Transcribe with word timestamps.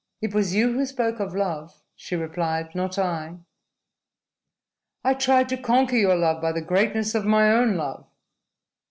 "It 0.19 0.33
was 0.33 0.55
you 0.55 0.73
who 0.73 0.85
spoke 0.87 1.19
of 1.19 1.35
love," 1.35 1.83
she 1.95 2.15
replied, 2.15 2.73
"not 2.73 2.97
I." 2.97 3.35
"I 5.03 5.13
tried 5.13 5.47
to 5.49 5.57
conquer 5.61 5.95
your 5.97 6.15
love 6.15 6.41
by 6.41 6.53
the 6.53 6.61
greatness 6.63 7.13
of 7.13 7.23
my 7.23 7.51
own 7.51 7.75
love." 7.77 8.07